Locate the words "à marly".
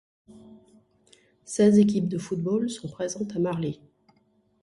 3.35-3.79